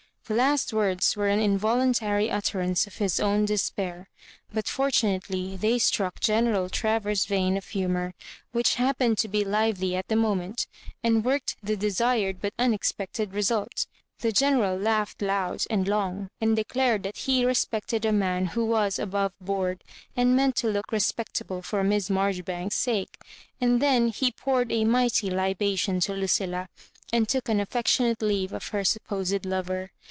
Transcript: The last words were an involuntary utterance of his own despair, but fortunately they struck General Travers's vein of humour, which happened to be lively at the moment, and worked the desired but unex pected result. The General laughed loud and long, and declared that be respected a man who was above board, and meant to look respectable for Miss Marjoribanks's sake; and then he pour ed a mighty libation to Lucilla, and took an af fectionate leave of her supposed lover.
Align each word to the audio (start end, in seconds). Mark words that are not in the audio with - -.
The 0.27 0.37
last 0.37 0.71
words 0.71 1.17
were 1.17 1.27
an 1.27 1.41
involuntary 1.41 2.31
utterance 2.31 2.87
of 2.87 2.95
his 2.99 3.19
own 3.19 3.43
despair, 3.43 4.07
but 4.53 4.65
fortunately 4.69 5.57
they 5.57 5.77
struck 5.77 6.21
General 6.21 6.69
Travers's 6.69 7.25
vein 7.25 7.57
of 7.57 7.65
humour, 7.67 8.13
which 8.53 8.75
happened 8.75 9.17
to 9.17 9.27
be 9.27 9.43
lively 9.43 9.93
at 9.93 10.07
the 10.07 10.15
moment, 10.15 10.67
and 11.03 11.25
worked 11.25 11.57
the 11.61 11.75
desired 11.75 12.39
but 12.39 12.53
unex 12.57 12.93
pected 12.93 13.33
result. 13.33 13.87
The 14.19 14.31
General 14.31 14.77
laughed 14.77 15.21
loud 15.21 15.65
and 15.69 15.85
long, 15.85 16.29
and 16.39 16.55
declared 16.55 17.03
that 17.03 17.21
be 17.25 17.43
respected 17.43 18.05
a 18.05 18.13
man 18.13 18.45
who 18.55 18.65
was 18.65 18.97
above 18.99 19.33
board, 19.41 19.83
and 20.15 20.33
meant 20.33 20.55
to 20.57 20.69
look 20.69 20.93
respectable 20.93 21.61
for 21.61 21.83
Miss 21.83 22.09
Marjoribanks's 22.09 22.79
sake; 22.79 23.17
and 23.59 23.81
then 23.81 24.07
he 24.07 24.31
pour 24.31 24.61
ed 24.61 24.71
a 24.71 24.85
mighty 24.85 25.29
libation 25.29 25.99
to 25.99 26.13
Lucilla, 26.13 26.69
and 27.11 27.27
took 27.27 27.49
an 27.49 27.59
af 27.59 27.71
fectionate 27.71 28.21
leave 28.21 28.53
of 28.53 28.69
her 28.69 28.85
supposed 28.85 29.45
lover. 29.45 29.91